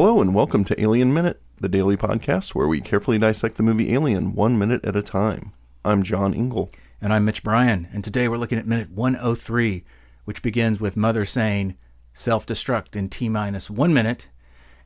[0.00, 3.92] Hello, and welcome to Alien Minute, the daily podcast where we carefully dissect the movie
[3.92, 5.52] Alien one minute at a time.
[5.84, 6.70] I'm John Ingle.
[7.00, 9.82] And I'm Mitch Bryan, and today we're looking at minute 103,
[10.24, 11.76] which begins with Mother saying
[12.12, 14.28] self destruct in T minus one minute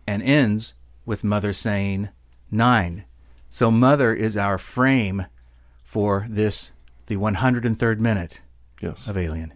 [0.07, 0.73] and ends
[1.05, 2.09] with Mother saying
[2.51, 3.05] nine.
[3.51, 5.27] So, Mother is our frame
[5.85, 6.73] for this,
[7.05, 8.41] the 103rd minute
[8.81, 9.07] Yes.
[9.07, 9.53] of Alien.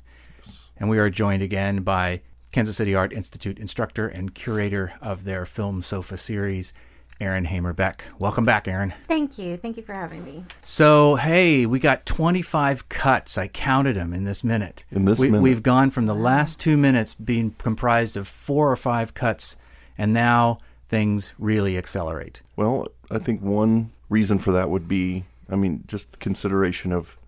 [0.76, 2.20] And we are joined again by
[2.56, 6.72] Kansas City Art Institute instructor and curator of their Film Sofa series,
[7.20, 8.06] Erin Hamer Beck.
[8.18, 8.94] Welcome back, Erin.
[9.06, 9.58] Thank you.
[9.58, 10.42] Thank you for having me.
[10.62, 13.36] So, hey, we got 25 cuts.
[13.36, 14.86] I counted them in this minute.
[14.90, 15.42] In this we, minute.
[15.42, 19.56] We've gone from the last two minutes being comprised of four or five cuts,
[19.98, 22.40] and now things really accelerate.
[22.56, 27.18] Well, I think one reason for that would be, I mean, just consideration of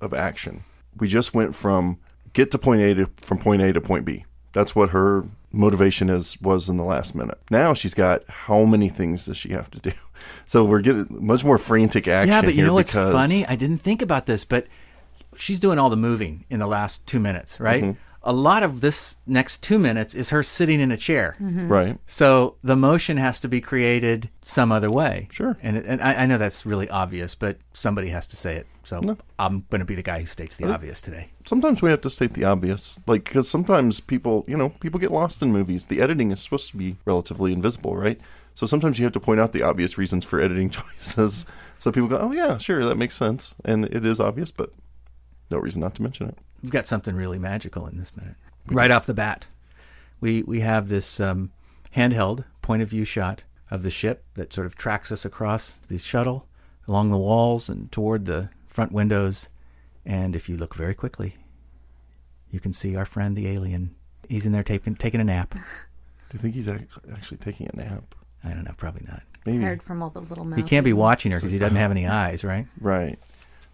[0.00, 0.64] of action.
[0.96, 1.98] We just went from
[2.32, 4.24] get to point A to from point A to point B.
[4.52, 7.38] That's what her motivation is was in the last minute.
[7.50, 9.92] Now she's got how many things does she have to do?
[10.46, 12.30] So we're getting much more frantic action.
[12.32, 13.46] yeah, but you here know what's because- funny?
[13.46, 14.66] I didn't think about this, but
[15.36, 17.84] she's doing all the moving in the last two minutes, right?
[17.84, 17.98] Mm-hmm.
[18.24, 21.36] A lot of this next two minutes is her sitting in a chair.
[21.40, 21.98] Right.
[22.06, 25.28] So the motion has to be created some other way.
[25.30, 25.56] Sure.
[25.62, 28.66] And, and I, I know that's really obvious, but somebody has to say it.
[28.88, 31.28] So I'm going to be the guy who states the obvious today.
[31.46, 35.10] sometimes we have to state the obvious like because sometimes people you know people get
[35.10, 35.86] lost in movies.
[35.86, 38.18] The editing is supposed to be relatively invisible right?
[38.54, 41.44] So sometimes you have to point out the obvious reasons for editing choices.
[41.78, 43.54] So people go oh yeah sure that makes sense.
[43.62, 44.72] And it is obvious but
[45.50, 46.38] no reason not to mention it.
[46.62, 48.36] We've got something really magical in this minute.
[48.66, 49.48] Right off the bat,
[50.18, 51.52] we we have this um,
[51.94, 55.98] handheld point of view shot of the ship that sort of tracks us across the
[55.98, 56.48] shuttle
[56.86, 59.48] along the walls and toward the front windows.
[60.04, 61.34] And if you look very quickly,
[62.50, 63.96] you can see our friend the alien.
[64.28, 65.54] He's in there taking taking a nap.
[65.54, 65.60] do
[66.32, 69.22] you think he's actually taking a nap I don't know, probably not.
[69.44, 70.56] maybe Tired from all the little mouth.
[70.56, 72.66] He can't be watching her because he doesn't have any eyes, right?
[72.80, 73.18] right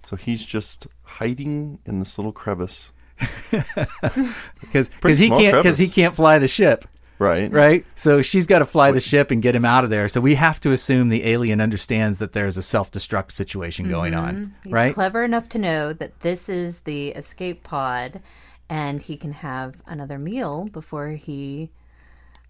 [0.07, 2.93] so he's just hiding in this little crevice
[4.61, 6.85] Because Pretty he can't because he can't fly the ship.
[7.19, 7.85] Right right?
[7.95, 10.09] So she's got to fly the ship and get him out of there.
[10.09, 14.35] So we have to assume the alien understands that there's a self-destruct situation going on,
[14.35, 14.51] Mm-hmm.
[14.65, 14.95] He's right?
[14.95, 18.21] clever enough to know that this is the escape pod,
[18.69, 21.71] and he can have another meal before he.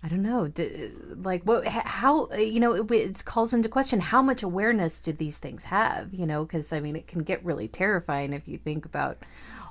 [0.05, 4.21] I don't know, d- like what, how you know, it, it calls into question how
[4.21, 6.13] much awareness do these things have?
[6.13, 9.23] You know, because I mean, it can get really terrifying if you think about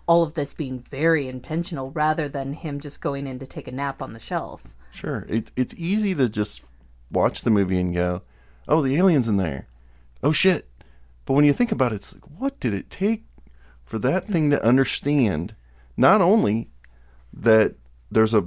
[0.07, 3.71] all of this being very intentional rather than him just going in to take a
[3.71, 4.73] nap on the shelf.
[4.93, 5.25] Sure.
[5.27, 6.63] It, it's easy to just
[7.11, 8.21] watch the movie and go,
[8.67, 9.67] oh, the alien's in there.
[10.21, 10.69] Oh, shit.
[11.25, 13.25] But when you think about it, it's like, what did it take
[13.83, 15.55] for that thing to understand
[15.97, 16.69] not only
[17.33, 17.75] that
[18.11, 18.45] there's a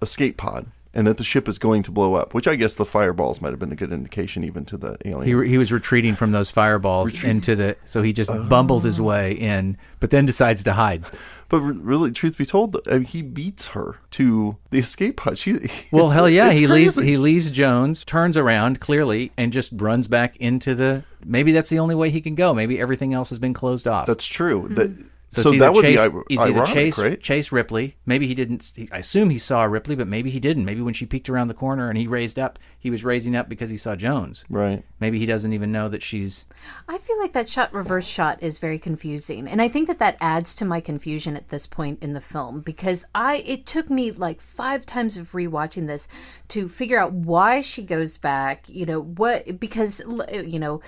[0.00, 0.66] escape pod
[0.96, 3.50] and that the ship is going to blow up, which I guess the fireballs might
[3.50, 5.26] have been a good indication even to the alien.
[5.26, 8.42] He, re- he was retreating from those fireballs into the so he just oh.
[8.44, 11.04] bumbled his way in, but then decides to hide.
[11.50, 15.36] but re- really, truth be told, I mean, he beats her to the escape pod.
[15.46, 15.52] She,
[15.92, 17.10] Well, it's- hell yeah, it's he leaves crazy.
[17.10, 21.04] he leaves Jones, turns around clearly, and just runs back into the.
[21.22, 22.54] Maybe that's the only way he can go.
[22.54, 24.06] Maybe everything else has been closed off.
[24.06, 24.68] That's true.
[24.70, 25.08] That, hmm.
[25.30, 27.20] So, so it's that would chase, be it's ir- either ironic, chase, right?
[27.20, 27.96] chase Ripley.
[28.06, 28.72] Maybe he didn't.
[28.76, 30.64] he- I assume he saw Ripley, but maybe he didn't.
[30.64, 33.48] Maybe when she peeked around the corner and he raised up, he was raising up
[33.48, 34.44] because he saw Jones.
[34.48, 34.84] Right.
[35.00, 36.46] Maybe he doesn't even know that she's.
[36.88, 40.16] I feel like that shot reverse shot is very confusing, and I think that that
[40.20, 44.12] adds to my confusion at this point in the film because I it took me
[44.12, 46.06] like five times of rewatching this
[46.48, 48.68] to figure out why she goes back.
[48.68, 49.58] You know what?
[49.58, 50.80] Because you know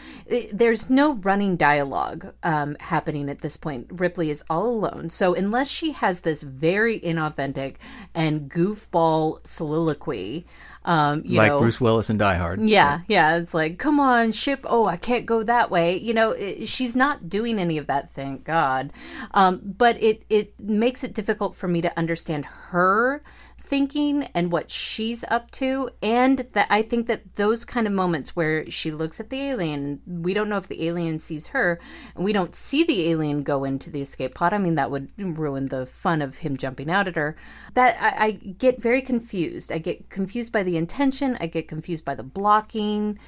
[0.53, 3.89] there's no running dialogue um, happening at this point.
[3.93, 7.77] Ripley is all alone, so unless she has this very inauthentic
[8.15, 10.47] and goofball soliloquy.
[10.85, 12.63] Um, you like know, Bruce Willis and Die Hard.
[12.63, 13.37] yeah, yeah.
[13.37, 14.65] It's like, come on, ship.
[14.65, 15.99] Oh, I can't go that way.
[15.99, 18.09] You know, it, she's not doing any of that.
[18.11, 18.93] Thank God.
[19.33, 23.23] Um, but it it makes it difficult for me to understand her
[23.69, 28.35] thinking and what she's up to and that I think that those kind of moments
[28.35, 31.79] where she looks at the alien we don't know if the alien sees her
[32.15, 35.13] and we don't see the alien go into the escape pod I mean that would
[35.19, 37.37] ruin the fun of him jumping out at her
[37.75, 42.05] that I, I get very confused I get confused by the intention I get confused
[42.07, 43.19] by the blocking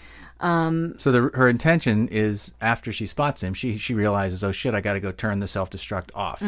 [0.41, 4.73] um, So the, her intention is after she spots him, she she realizes, oh shit,
[4.73, 6.43] I got to go turn the self destruct off.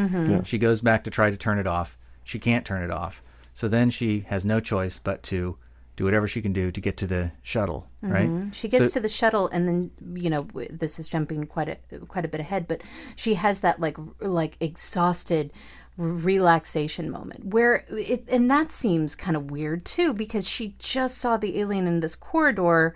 [0.45, 1.95] She goes back to try to turn it off.
[2.23, 3.21] She can't turn it off.
[3.53, 5.57] So then she has no choice but to
[5.95, 8.27] do whatever she can do to get to the shuttle, right?
[8.27, 8.51] Mm-hmm.
[8.51, 11.99] She gets So- to the shuttle, and then you know this is jumping quite a
[11.99, 12.81] quite a bit ahead, but
[13.15, 15.51] she has that like like exhausted
[15.97, 21.37] relaxation moment where it, and that seems kind of weird too because she just saw
[21.37, 22.95] the alien in this corridor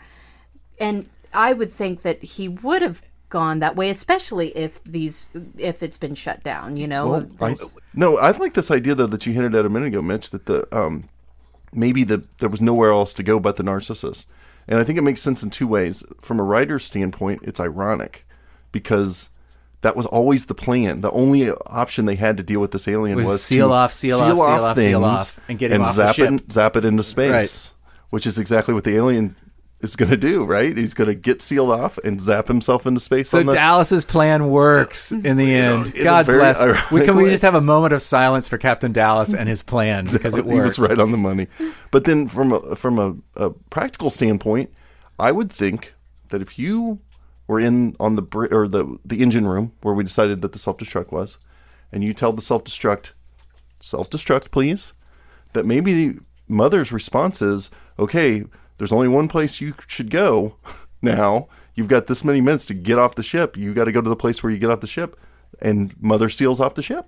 [0.79, 5.83] and I would think that he would have gone that way especially if these if
[5.83, 7.55] it's been shut down you know Well, I,
[7.93, 10.45] no, I like this idea though that you hinted at a minute ago, Mitch, that
[10.45, 11.09] the um,
[11.73, 14.27] maybe the there was nowhere else to go but the Narcissus,
[14.67, 16.03] and I think it makes sense in two ways.
[16.21, 18.25] From a writer's standpoint, it's ironic
[18.71, 19.29] because
[19.81, 21.01] that was always the plan.
[21.01, 23.93] The only option they had to deal with this alien Was was, seal to off,
[23.93, 26.31] seal off, seal off, seal things off, and get him off the ship.
[26.31, 27.73] it, zap it into space,
[28.09, 29.35] which is exactly what the alien
[29.81, 30.43] is going to do.
[30.45, 30.75] Right?
[30.75, 33.29] He's going to get sealed off and zap himself into space.
[33.29, 35.95] So the, Dallas's plan works in the end.
[35.95, 36.91] in God very bless.
[36.91, 40.07] We, can we just have a moment of silence for Captain Dallas and his plan
[40.07, 41.47] because it he was right on the money.
[41.91, 44.71] But then, from a, from a, a practical standpoint,
[45.19, 45.93] I would think
[46.29, 46.99] that if you
[47.47, 50.59] were in on the br- or the the engine room where we decided that the
[50.59, 51.37] self destruct was,
[51.91, 53.13] and you tell the self destruct,
[53.79, 54.93] self destruct, please,
[55.53, 58.43] that maybe the mother's response is, okay,
[58.77, 60.55] there's only one place you should go
[61.01, 61.47] now.
[61.75, 63.55] You've got this many minutes to get off the ship.
[63.55, 65.19] You got to go to the place where you get off the ship,
[65.61, 67.05] and mother seals off the ship.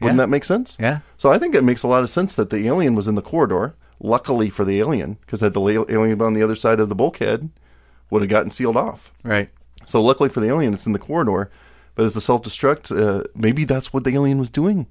[0.00, 0.22] Wouldn't Yeah.
[0.24, 0.78] that make sense?
[0.80, 1.00] Yeah.
[1.18, 3.22] So I think it makes a lot of sense that the alien was in the
[3.22, 3.74] corridor.
[4.02, 5.60] Luckily for the alien, because had the
[5.90, 7.50] alien on the other side of the bulkhead,
[8.08, 9.12] would have gotten sealed off.
[9.22, 9.50] Right.
[9.84, 11.50] So luckily for the alien, it's in the corridor.
[11.94, 14.86] But as the self destruct, uh, maybe that's what the alien was doing.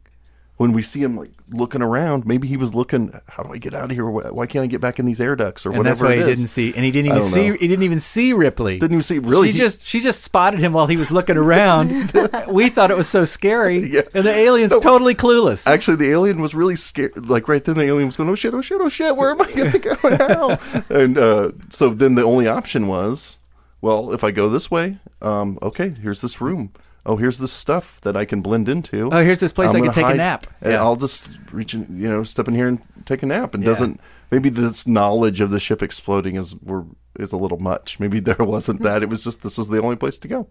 [0.60, 3.18] When we see him like looking around, maybe he was looking.
[3.30, 4.06] How do I get out of here?
[4.10, 5.94] Why can't I get back in these air ducts or And whatever?
[5.94, 7.48] that's why he didn't see, and he didn't even see.
[7.52, 7.56] know.
[7.58, 8.78] He didn't even see Ripley.
[8.78, 11.38] Didn't even see- really, She he- just she just spotted him while he was looking
[11.38, 12.12] around.
[12.50, 14.02] we thought it was so scary, Yeah.
[14.14, 15.66] and the alien's totally clueless.
[15.66, 17.30] Actually, the alien was really scared.
[17.30, 18.54] Like right then, the alien was going, "Oh shit!
[18.54, 18.82] Oh shit!
[18.82, 19.16] Oh shit!
[19.16, 20.60] Where am I going to go now?"
[20.90, 23.38] and uh, so then the only option was,
[23.80, 26.74] well, if I go this way, um, okay, here's this room.
[27.06, 29.10] Oh, here's this stuff that I can blend into.
[29.12, 30.48] Oh, here's this place I gonna can take a nap.
[30.62, 30.84] And Yeah.
[30.84, 33.54] I'll just reach in, you know, step in here and take a nap.
[33.54, 34.00] And doesn't
[34.31, 36.86] maybe this knowledge of the ship exploding is were
[37.18, 38.00] is a little much.
[38.00, 39.01] Maybe there wasn't that.
[39.04, 40.48] It was just this is the only place to go.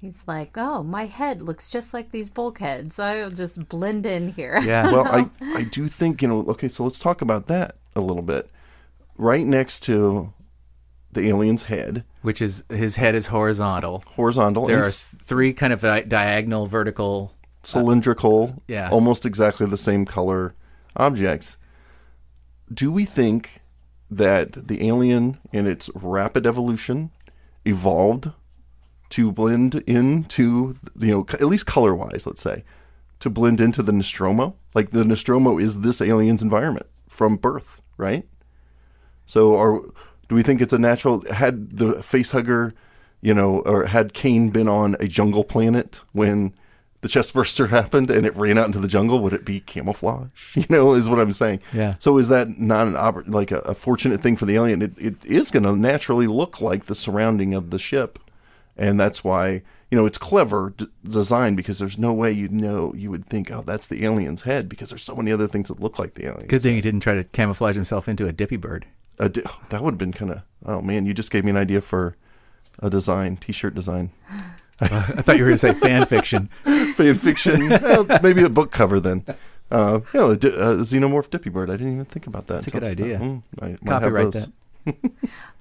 [0.00, 4.58] he's like oh my head looks just like these bulkheads i'll just blend in here
[4.64, 4.90] yeah.
[4.92, 5.30] well, I,
[5.60, 8.50] I do think, you know, okay, so let's talk about that a little bit.
[9.16, 10.32] Right next to
[11.12, 14.02] the alien's head, Which is his head is horizontal.
[14.16, 17.34] horizontal There are three kind of di- diagonal, vertical.
[17.34, 18.88] Uh, cylindrical, yeah.
[18.90, 20.54] almost exactly the same color
[20.96, 21.58] objects.
[22.72, 23.60] Do we think
[24.10, 27.10] that the alien in its rapid evolution
[27.64, 28.30] evolved
[29.10, 32.64] to blend into, you know, at least color wise, let's say,
[33.20, 34.56] to blend into the Nostromo?
[34.74, 38.26] Like the Nostromo is this alien's environment from birth, right?
[39.26, 39.82] So, are
[40.32, 41.22] do we think it's a natural?
[41.30, 42.72] Had the facehugger,
[43.20, 46.54] you know, or had Kane been on a jungle planet when
[47.02, 50.56] the chestburster happened and it ran out into the jungle, would it be camouflage?
[50.56, 51.60] You know, is what I'm saying.
[51.74, 51.96] Yeah.
[51.98, 54.80] So, is that not an oppor- like a, a fortunate thing for the alien?
[54.80, 58.18] It, it is going to naturally look like the surrounding of the ship,
[58.74, 62.94] and that's why you know it's clever d- design because there's no way you'd know
[62.96, 65.78] you would think, oh, that's the alien's head because there's so many other things that
[65.78, 66.46] look like the alien.
[66.46, 68.86] Good thing he didn't try to camouflage himself into a dippy bird.
[69.18, 71.56] A di- that would have been kind of oh man you just gave me an
[71.56, 72.16] idea for
[72.80, 74.10] a design t-shirt design
[74.80, 74.88] I
[75.22, 76.48] thought you were going to say fan fiction.
[76.96, 79.24] fan fiction well, maybe a book cover then
[79.70, 82.62] uh you know a, di- a xenomorph dippy bird i didn't even think about that
[82.62, 83.26] That's a good until just now.
[83.26, 83.72] idea.
[83.72, 84.52] Mm, I Copyright that.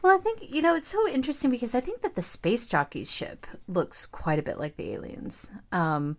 [0.02, 3.12] Well, I think you know it's so interesting because I think that the space jockey's
[3.12, 6.18] ship looks quite a bit like the aliens, um,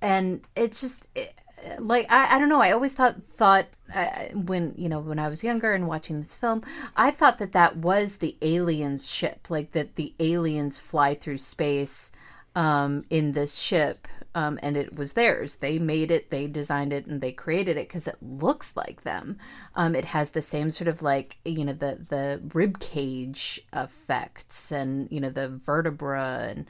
[0.00, 1.34] and it's just it,
[1.78, 2.60] like I, I don't know.
[2.60, 6.36] I always thought thought uh, when you know when I was younger and watching this
[6.36, 6.62] film,
[6.96, 12.10] I thought that that was the aliens' ship, like that the aliens fly through space
[12.54, 14.08] um, in this ship.
[14.34, 15.56] Um, and it was theirs.
[15.56, 19.38] They made it, they designed it, and they created it because it looks like them.
[19.74, 24.70] Um, it has the same sort of like you know the the rib cage effects
[24.70, 26.66] and you know the vertebra and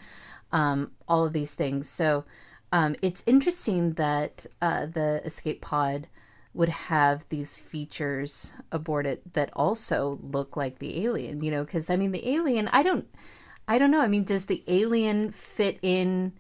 [0.53, 1.89] um, all of these things.
[1.89, 2.25] So
[2.73, 6.07] um, it's interesting that uh, the escape pod
[6.55, 11.43] would have these features aboard it that also look like the alien.
[11.43, 13.07] You know, because I mean the alien, I don't,
[13.67, 14.01] I don't know.
[14.01, 16.33] I mean, does the alien fit in?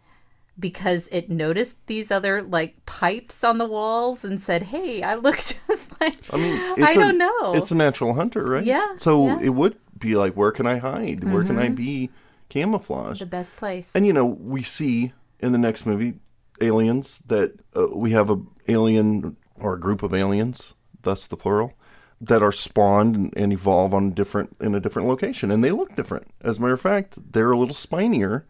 [0.60, 5.36] because it noticed these other like pipes on the walls and said, "Hey, I look
[5.68, 7.54] just like." i mean I it's a- don't know.
[7.54, 9.34] it's a natural hunter right Yeah, so yeah.
[9.36, 9.44] Mm-hmm.
[9.44, 12.10] it would be like where can i hide where can i be
[12.48, 13.92] camouflaged the best place.
[13.94, 16.14] And you know, we see in the next movie
[16.60, 18.36] aliens that uh, we have a
[18.68, 21.74] alien or a group of aliens, thus the plural,
[22.20, 25.94] that are spawned and, and evolve on different in a different location, and they look
[25.94, 26.26] different.
[26.42, 28.44] As a matter of fact, they're a little spinier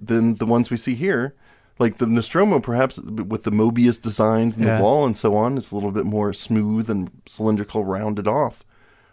[0.00, 1.34] than the ones we see here.
[1.78, 4.76] Like the Nostromo, perhaps with the Moebius designs and Yeah.
[4.76, 8.64] the wall and so on, it's a little bit more smooth and cylindrical, rounded off.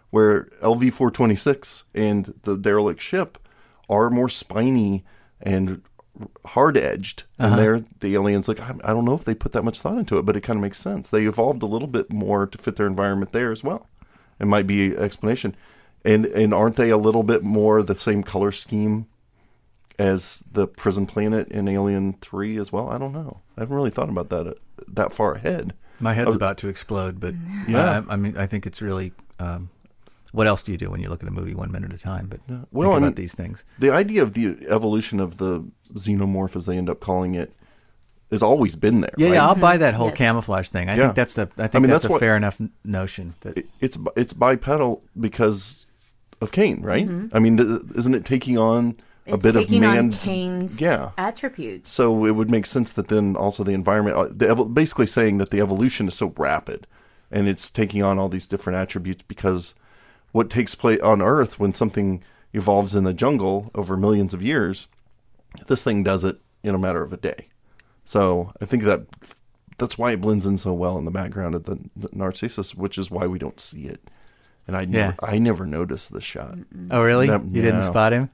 [0.10, 3.38] Where LV 426 and the derelict ship
[3.90, 5.06] are more spiny
[5.42, 5.82] and
[6.46, 7.24] hard edged.
[7.40, 7.50] Uh-huh.
[7.50, 9.98] And they're the aliens, like, I, I don't know if they put that much thought
[9.98, 11.10] into it, but it kind of makes sense.
[11.10, 13.88] They evolved a little bit more to fit their environment there as well.
[14.40, 15.56] It might be an explanation.
[16.06, 19.08] And, and aren't they a little bit more the same color scheme
[20.00, 22.90] as the prison planet in Alien Three as well.
[22.90, 23.42] I don't know.
[23.58, 24.54] I haven't really thought about that uh,
[24.90, 25.74] that far ahead.
[26.00, 26.36] My head's Oh.
[26.36, 27.34] about to explode, but
[27.68, 28.04] Yeah.
[28.08, 29.14] I, I mean, I think it's really.
[29.40, 29.70] Um,
[30.38, 32.04] what else do you do when you look at a movie one minute at a
[32.04, 32.28] time?
[32.28, 33.66] But Well, think I about mean- these things.
[33.80, 37.54] The idea of the evolution of the xenomorph, as they end up calling it,
[38.32, 39.14] has always been there.
[39.18, 39.34] Yeah, right?
[39.36, 40.18] yeah, I'll buy that whole Yes.
[40.18, 40.90] camouflage thing.
[40.90, 41.04] I Yeah.
[41.04, 41.44] think that's the.
[41.58, 43.34] I think I mean, that's, that's a what- fair enough notion.
[43.42, 45.86] That It- It's it's bipedal because
[46.42, 47.08] of Kane, right?
[47.34, 50.70] I mean, th- isn't it taking on a It's bit of man's on man?
[50.78, 51.10] Yeah.
[51.18, 51.90] attributes.
[51.92, 55.38] So it would make sense that then also the environment, uh, the evol- basically saying
[55.40, 56.86] that the evolution is so rapid,
[57.32, 59.74] and it's taking on all these different attributes because
[60.32, 64.88] what takes place on Earth when something evolves in the jungle over millions of years,
[65.68, 67.48] this thing does it in a matter of a day.
[68.06, 69.02] So I think that
[69.78, 71.80] that's why it blends in so well in the background of the
[72.12, 74.02] Narcissus, which is why we don't see it.
[74.68, 75.30] And I never, Yeah.
[75.30, 76.58] I never noticed the shot.
[76.92, 77.28] oh, really?
[77.28, 78.30] No, you didn't spot him?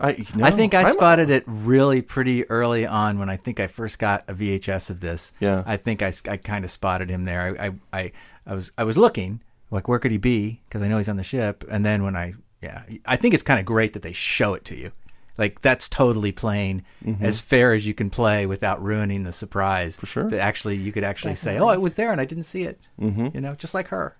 [0.00, 0.10] I,
[0.42, 3.98] I think I I'm- spotted it really pretty early on when I think I first
[3.98, 5.32] got a VHS of this.
[5.40, 5.62] Yeah.
[5.66, 7.56] I think I, kind of spotted him there.
[7.60, 8.12] I, I, I,
[8.46, 9.40] I was I was looking
[9.70, 11.64] like where could he be because I know he's on the ship.
[11.70, 14.64] And then when I yeah, I think it's kind of great that they show it
[14.66, 14.92] to you.
[15.36, 16.84] Like that's totally playing
[17.20, 19.96] as fair as you can play without ruining the surprise.
[19.96, 20.28] For sure.
[20.28, 22.80] That actually you could actually say, "Oh, it was there and I didn't see it."
[23.00, 23.28] Mm-hmm.
[23.34, 24.16] You know, just like her.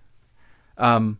[0.77, 1.19] Um,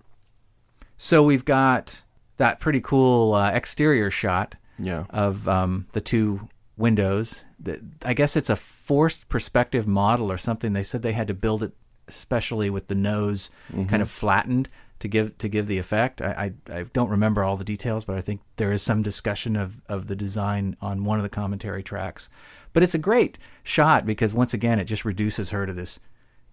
[0.98, 2.04] so we've got
[2.38, 5.04] that pretty cool uh, exterior shot Yeah.
[5.10, 7.44] of um, the two windows.
[7.60, 10.72] The- I guess it's a forced perspective model or something.
[10.74, 11.74] They said they had to build it
[12.10, 13.50] especially with the nose
[13.88, 16.22] kind of flattened to give to give the effect.
[16.22, 19.56] I, I I don't remember all the details, but I think there is some discussion
[19.56, 22.30] of of the design on one of the commentary tracks.
[22.74, 26.00] But it's a great shot because once again it just reduces her to this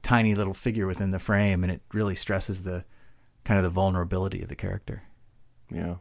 [0.02, 2.84] tiny little figure within the frame, and it really stresses the
[3.44, 5.02] kind of the vulnerability of the character.
[5.70, 5.96] Yeah.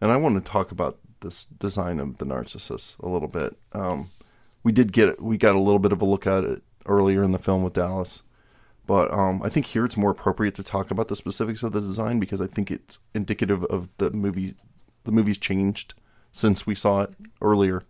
[0.00, 3.56] And I want to talk about this design of the Narcissus a little bit.
[3.72, 4.10] Um,
[4.62, 7.32] we did get we got a little bit of a look at it earlier in
[7.32, 8.22] the film with Dallas,
[8.86, 11.80] but um, I think here it's more appropriate to talk about the specifics of the
[11.80, 14.54] design because I think it's indicative of the movie.
[15.04, 15.94] The movie's changed
[16.32, 17.82] since we saw it earlier,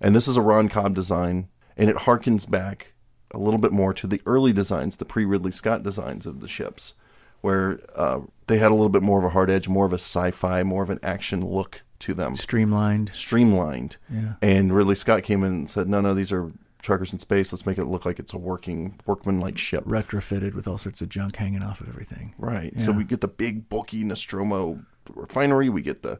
[0.00, 2.92] and this is a Ron Cobb design, and it harkens back
[3.32, 6.48] a little bit more to the early designs, the pre Ridley Scott designs of the
[6.48, 6.94] ships,
[7.40, 9.96] where uh, they had a little bit more of a hard edge, more of a
[9.98, 13.10] sci-fi, more of an action look to them, Streamlined.
[13.12, 13.96] streamlined.
[14.08, 14.34] Yeah.
[14.40, 17.52] And Ridley Scott came in and said, "No, no, these are truckers in space.
[17.52, 21.08] Let's make it look like it's a working workman-like ship." retrofitted with all sorts of
[21.08, 22.34] junk hanging off of everything.
[22.38, 22.80] Right.
[22.80, 24.80] So we get the big, bulky Nostromo
[25.14, 25.68] refinery.
[25.68, 26.18] We get the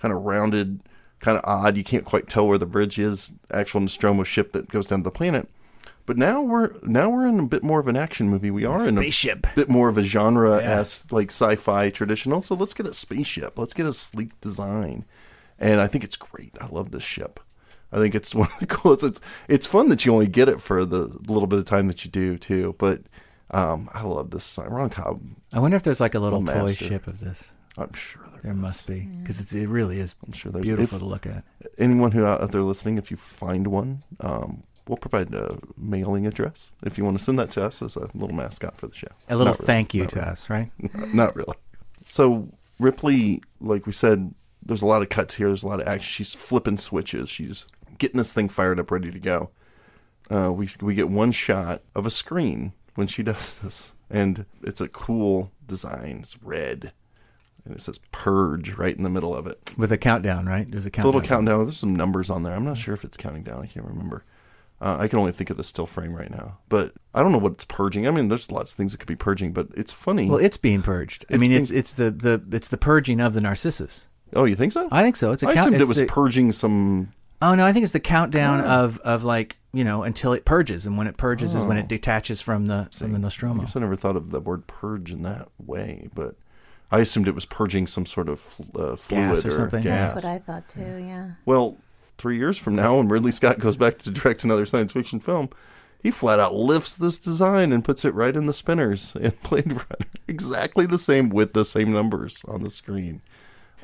[0.00, 0.80] kind of rounded,
[1.20, 1.76] kind of odd.
[1.76, 3.32] You can't quite tell where the bridge is.
[3.50, 5.48] Actual Nostromo ship that goes down to the planet.
[6.06, 8.50] But now we're now we're in a bit more of an action movie.
[8.50, 9.46] We are in a Spaceship.
[9.54, 12.40] bit more of a genre as like sci-fi traditional.
[12.40, 13.58] So let's get a spaceship.
[13.58, 15.04] Let's get a sleek design,
[15.58, 16.52] and I think it's great.
[16.62, 17.40] I love this ship.
[17.92, 19.04] I think it's one of the coolest.
[19.04, 22.04] It's it's fun that you only get it for the little bit of time that
[22.04, 22.74] you do too.
[22.78, 23.02] But
[23.50, 24.44] um, I love this.
[24.54, 24.70] design.
[24.70, 25.22] Ron Cobb.
[25.52, 26.84] I wonder if there's like a little Little toy master.
[26.84, 27.52] ship of this.
[27.76, 28.40] I'm sure there.
[28.42, 31.26] There must be because it's it really is I'm sure there's- beautiful if- to look
[31.26, 31.44] at.
[31.78, 36.72] Anyone who out there listening, if you find one, um, we'll provide a mailing address
[36.84, 39.08] if you want to send that to us as a little mascot for the show.
[39.28, 39.66] A little Not really.
[39.66, 40.70] thank you Not to us, right?
[41.14, 41.54] Not really.
[42.06, 45.46] So Ripley, like we said, there's a lot of cuts here.
[45.48, 46.02] There's a lot of action.
[46.08, 47.28] She's flipping switches.
[47.28, 47.64] She's
[47.98, 49.50] getting this thing fired up, ready to go.
[50.30, 54.80] Uh, we we get one shot of a screen when she does this, and it's
[54.80, 56.20] a cool design.
[56.22, 56.92] It's red,
[57.64, 59.70] and it says "Purge" right in the middle of it.
[59.76, 60.70] With a countdown, right?
[60.70, 61.12] There's a A countdown.
[61.14, 61.64] little countdown.
[61.64, 62.54] There's some numbers on there.
[62.54, 63.62] I'm not sure if it's counting down.
[63.62, 64.24] I can't remember.
[64.80, 67.38] Uh, I can only think of the still frame right now, but I don't know
[67.38, 68.06] what it's purging.
[68.06, 70.28] I mean, there's lots of things that could be purging, but it's funny.
[70.28, 71.24] Well, it's being purged.
[71.28, 74.06] I It's mean, being- it's it's the, the it's the purging of the narcissus.
[74.34, 74.88] oh, you think so?
[74.92, 75.32] I think so.
[75.32, 75.68] It's a I count.
[75.70, 77.08] assumed it was the- purging some.
[77.42, 80.86] Oh no, I think it's the countdown of of like you know until it purges,
[80.86, 83.60] and when it purges is when it detaches from the from the I Nostromo.
[83.60, 86.34] guess I never thought of the word purge in that way, but
[86.90, 89.82] I assumed it was purging some sort of fl- uh, fluid Gas or something.
[89.82, 90.10] gas.
[90.10, 90.80] That's what I thought too.
[91.06, 91.30] Yeah.
[91.44, 91.76] Well,
[92.16, 95.50] three years from now, when Ridley Scott goes back to direct another science fiction film,
[96.02, 99.72] he flat out lifts this design and puts it right in the spinners in Blade
[99.72, 103.20] Runner, exactly the same with the same numbers on the screen.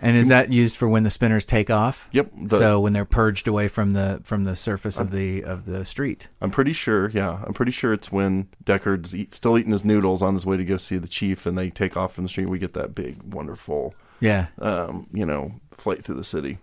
[0.02, 2.08] And is that used for when the spinners take off?
[2.12, 5.64] Yep, the- so when they're purged away from the from the surface of the of
[5.64, 6.28] the street.
[6.40, 7.08] I'm pretty sure.
[7.10, 10.56] Yeah, I'm pretty sure it's when Deckard's eat, still eating his noodles on his way
[10.56, 12.50] to go see the chief, and they take off from the street.
[12.50, 14.46] We get that big, wonderful, Yeah.
[14.58, 16.58] um, you know, flight through the city.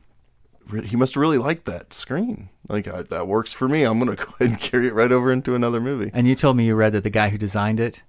[0.85, 2.50] He must really like that screen.
[2.69, 3.83] Like I, that works for me.
[3.83, 6.11] I'm gonna go ahead and carry it right over into another movie.
[6.13, 8.03] And you told me you read that the guy who designed it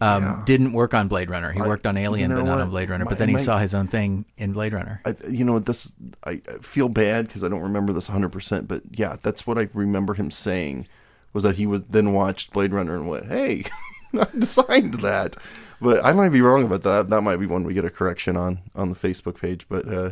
[0.00, 0.42] um, Yeah.
[0.46, 1.52] didn't work on Blade Runner.
[1.52, 2.62] He worked on Alien, you know but not what?
[2.64, 3.04] on Blade Runner.
[3.04, 5.00] My- but then he my- saw his own thing in Blade Runner.
[5.04, 5.92] I, you know, this
[6.24, 8.30] I, I feel bad because I don't remember this 100.
[8.30, 10.86] percent But yeah, that's what I remember him saying
[11.32, 13.64] was that he was then watched Blade Runner and went, "Hey,
[14.18, 15.36] I designed that."
[15.80, 17.08] But I might be wrong about that.
[17.10, 19.66] That might be one we get a correction on on the Facebook page.
[19.68, 20.10] But uh,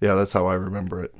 [0.00, 1.14] yeah, that's how I remember it.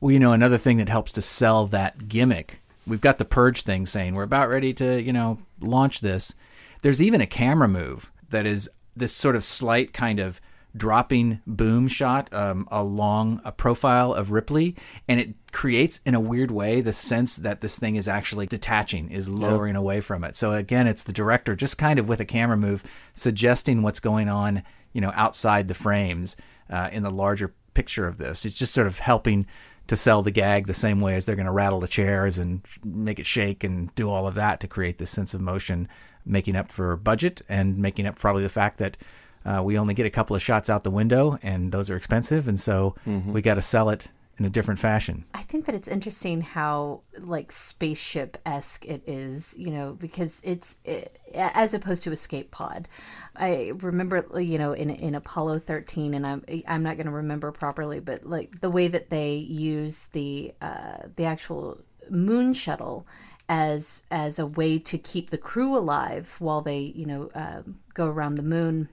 [0.00, 3.62] Well, you know, another thing that helps to sell that gimmick, we've got the Purge
[3.62, 6.34] thing saying we're about ready to, you know, launch this.
[6.82, 10.40] There's even a camera move that is this sort of slight kind of
[10.76, 14.76] dropping boom shot um, along a profile of Ripley,
[15.08, 19.10] and it creates, in a weird way, the sense that this thing is actually detaching,
[19.10, 20.36] is lowering away from it.
[20.36, 24.28] So again, it's the director just kind of with a camera move suggesting what's going
[24.28, 26.36] on, you know, outside the frames
[26.70, 28.44] uh, in the larger picture of this.
[28.44, 29.46] It's just sort of helping
[29.86, 32.60] to sell the gag the same way as they're going to rattle the chairs and
[32.84, 35.88] make it shake and do all of that to create this sense of motion,
[36.28, 38.96] making up for budget and making up probably the fact that
[39.44, 42.46] uh, we only get a couple of shots out the window and those are expensive,
[42.48, 42.94] and so
[43.26, 45.24] we got to sell it in a different fashion.
[45.34, 50.78] I think that it's interesting how like spaceship esque it is, you know, because it's
[50.84, 52.88] it, as opposed to escape pod.
[53.34, 57.50] I remember, you know, in in Apollo thirteen, and I'm I'm not going to remember
[57.50, 63.06] properly, but like the way that they use the uh, the actual moon shuttle
[63.48, 67.62] as as a way to keep the crew alive while they you know uh,
[67.94, 68.88] go around the moon.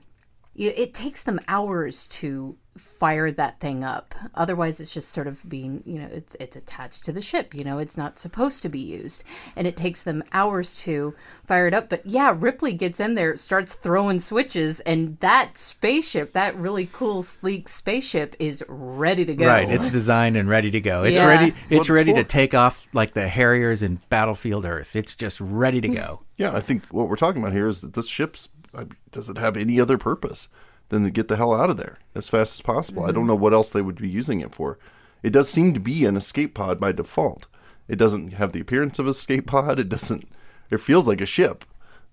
[0.54, 5.82] It takes them hours to fire that thing up otherwise it's just sort of being
[5.86, 8.78] you know it's it's attached to the ship you know it's not supposed to be
[8.78, 9.24] used
[9.56, 11.14] and it takes them hours to
[11.46, 16.32] fire it up but yeah ripley gets in there starts throwing switches and that spaceship
[16.32, 20.80] that really cool sleek spaceship is ready to go Right, it's designed and ready to
[20.80, 21.04] go.
[21.04, 21.26] It's Yeah.
[21.28, 21.54] ready.
[21.70, 24.96] It's What's ready to take off like the Harriers in Battlefield Earth.
[24.96, 26.20] It's just ready to go.
[26.36, 29.38] Yeah, I think what we're talking about here is that this ship's uh, does it
[29.38, 30.48] have any other purpose
[30.88, 33.02] than to get the hell out of there as fast as possible?
[33.02, 33.28] I don't mm-hmm.
[33.28, 34.78] know what else they would be using it for.
[35.22, 37.46] It does seem to be an escape pod by default.
[37.88, 39.78] It doesn't have the appearance of a escape pod.
[39.78, 40.28] It doesn't.
[40.70, 41.64] It feels like a ship,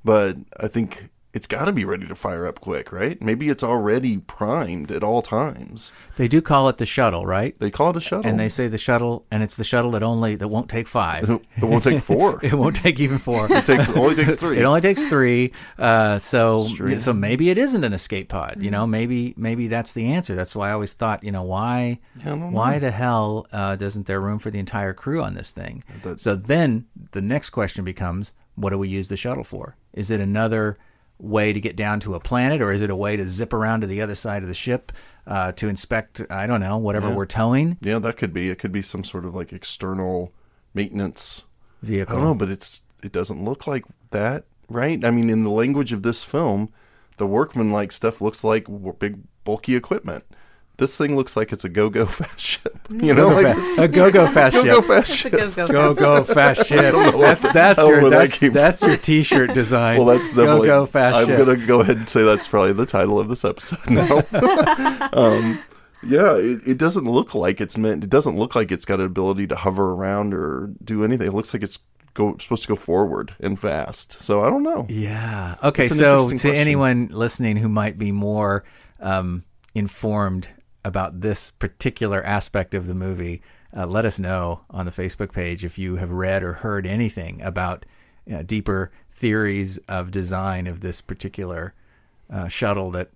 [0.03, 3.19] but I think it's got to be ready to fire up quick, right?
[3.19, 5.91] Maybe it's already primed at all times.
[6.15, 7.57] They do call it the shuttle, right?
[7.59, 10.03] They call it a shuttle, And they say the shuttle, and it's the shuttle that
[10.03, 11.27] only that won't take five.
[11.29, 12.39] it won't take four.
[12.45, 13.47] it won't take even four.
[13.51, 14.57] It takes it only takes three.
[14.59, 15.51] It only takes three.
[15.79, 16.67] Uh, so
[16.99, 18.57] so maybe it isn't an escape pod.
[18.59, 20.35] You know, maybe maybe that's the answer.
[20.35, 24.37] That's why I always thought, you know, why why the hell uh, doesn't there room
[24.37, 25.83] for the entire crew on this thing?
[26.03, 29.75] That- so then the next question becomes, what do we use the shuttle for?
[29.93, 30.77] Is it another
[31.23, 33.81] way to get down to a planet, or is it a way to zip around
[33.81, 34.91] to the other side of the ship
[35.25, 36.21] uh, to inspect?
[36.29, 38.49] I don't know, whatever we're towing Yeah, that could be.
[38.49, 40.31] It could be some sort of like external
[40.73, 41.43] maintenance.
[41.81, 42.15] Vehicle.
[42.15, 45.03] I don't know, but it's it doesn't look like that, right?
[45.03, 46.69] I mean, in the language of this film,
[47.17, 48.67] the workman like stuff looks like
[48.99, 50.23] big bulky equipment.
[50.77, 52.79] This thing looks like it's a go-go fast ship.
[52.89, 54.86] You know, Go-go like fa- a go-go fast go-go ship.
[54.86, 55.31] fast It's ship.
[55.31, 56.93] go go Go go fast ship.
[57.15, 59.97] That's that's your where that that's, your T-shirt design.
[59.97, 60.67] Well, that's go definitely.
[60.67, 61.38] go fast I'm ship.
[61.45, 64.23] gonna go ahead and say that's probably the title of this episode now.
[65.13, 65.62] um,
[66.05, 68.03] yeah, it, it doesn't look like it's meant.
[68.03, 71.27] It doesn't look like it's got an ability to hover around or do anything.
[71.27, 71.79] It looks like it's
[72.13, 74.13] go supposed to go forward and fast.
[74.21, 74.86] So I don't know.
[74.89, 75.55] Yeah.
[75.63, 75.88] Okay.
[75.88, 76.55] So to question.
[76.55, 78.63] anyone listening who might be more
[78.99, 79.43] um,
[79.75, 80.49] informed
[80.83, 83.41] about this particular aspect of the movie,
[83.75, 87.41] uh, let us know on the Facebook page if you have read or heard anything
[87.41, 87.85] about
[88.31, 91.73] uh, deeper theories of design of this particular
[92.29, 93.09] uh, shuttle that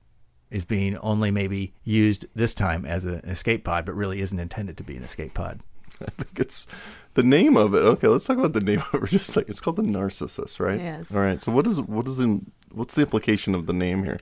[0.49, 4.77] is being only maybe used this time as an escape pod, but really isn't intended
[4.77, 5.59] to be an escape pod.
[6.01, 6.67] I think it's
[7.15, 7.79] the name of it.
[7.79, 9.49] Okay, let's talk about the name of it for just a second.
[9.49, 10.79] It's called the Narcissus, right?
[10.79, 11.11] Yes.
[11.13, 11.41] All right.
[11.41, 14.17] So what is what is in what's the implication of the name here?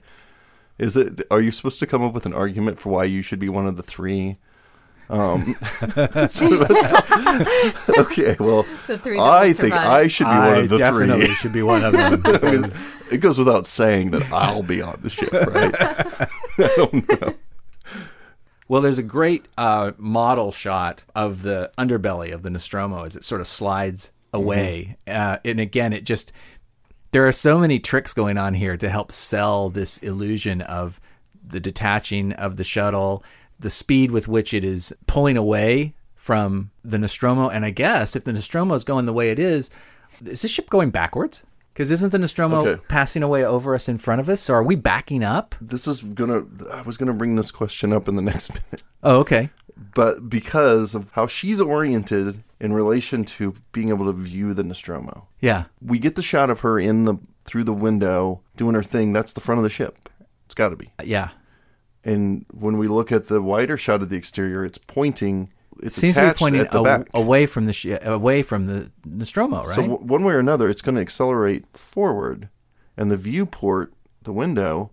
[0.78, 3.38] Is it are you supposed to come up with an argument for why you should
[3.38, 4.36] be one of the three?
[5.08, 5.54] Um,
[6.28, 9.88] so that's- okay, well, The three I think survive.
[9.88, 11.34] I should be one of the definitely three.
[11.34, 12.22] should be one of them.
[12.24, 12.70] I mean,
[13.10, 15.74] it goes without saying that I'll be on the ship, right?
[15.80, 17.34] I don't know.
[18.68, 23.22] Well, there's a great uh, model shot of the underbelly of the Nostromo as it
[23.22, 24.96] sort of slides away.
[25.06, 26.32] Uh, and again, it just,
[27.12, 31.00] there are so many tricks going on here to help sell this illusion of
[31.46, 33.22] the detaching of the shuttle,
[33.58, 37.48] the speed with which it is pulling away from the Nostromo.
[37.48, 39.70] And I guess if the Nostromo is going the way it is,
[40.24, 41.44] is this ship going backwards?
[41.72, 42.82] Because isn't the Nostromo Okay.
[42.88, 44.40] passing away over us in front of us?
[44.40, 45.54] So are we backing up?
[45.60, 46.42] This is gonna.
[46.72, 49.50] I was gonna bring this question up in the next minute, Oh, okay.
[49.96, 55.26] But because of how she's oriented in relation to being able to view the Nostromo,
[55.40, 55.64] Yeah.
[55.80, 59.12] we get the shot of her in the through the window doing her thing.
[59.14, 60.08] That's the front of the ship.
[60.44, 60.90] It's got to be.
[60.98, 61.28] Uh, yeah.
[62.04, 65.50] And when we look at the wider shot of the exterior, it's pointing.
[65.82, 67.08] It's Seems to be pointing at the aw- back.
[67.14, 69.74] away from the sh- away from the Nostromo, right?
[69.74, 72.48] So w- one way or another, it's going to accelerate forward,
[72.96, 74.90] and the viewport, the window,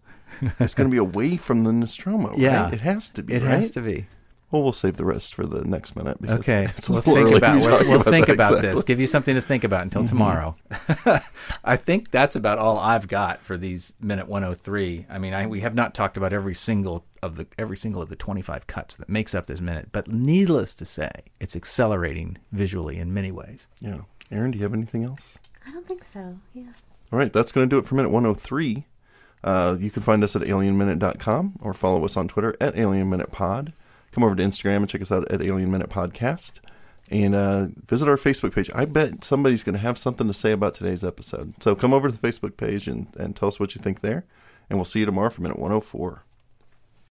[0.59, 2.33] is going to be away from the Nostromo.
[2.37, 2.63] Yeah.
[2.63, 2.73] right?
[2.73, 3.33] it has to be.
[3.33, 3.51] it right?
[3.51, 4.05] has to be.
[4.53, 6.21] Well, we'll save the rest for the next minute.
[6.21, 8.51] Because Okay, it's a we'll little think early about we'll, we'll about think that about
[8.51, 8.67] exactly.
[8.67, 8.75] Mm-hmm.
[8.75, 8.83] this.
[8.83, 10.55] Give you something to think about until tomorrow.
[11.63, 15.07] I think that's about all I've got for these minute 103.
[15.09, 18.09] I mean, I, we have not talked about every single of the every single of
[18.09, 22.99] the 25 cuts that makes up this minute, but needless to say, it's accelerating visually
[22.99, 23.67] in many ways.
[23.81, 25.39] Yeah, Erin, do you have anything else?
[25.65, 26.37] I don't think so.
[26.53, 26.73] Yeah.
[27.11, 28.85] All right, that's going to do it for minute 103.
[29.43, 33.73] Uh, you can find us at alienminute.com or follow us on Twitter at alienminutepod.
[34.13, 36.59] Come over to Instagram and check us out at Alien Minute Podcast.
[37.11, 38.69] And uh, visit our Facebook page.
[38.73, 41.53] I bet somebody's going to have something to say about today's episode.
[41.61, 44.25] So come over to the Facebook page and, and tell us what you think there.
[44.69, 46.23] And we'll see you tomorrow for minute 104.